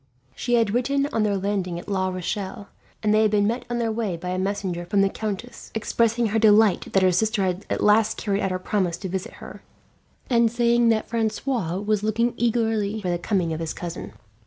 [0.33, 2.69] She had written on her landing at La Rochelle,
[3.03, 6.25] and they had been met on their way by a messenger from the countess, expressing
[6.29, 9.61] her delight that her sister had at last carried out her promise to visit her,
[10.27, 14.13] and saying that Francois was looking eagerly for the coming of his cousin.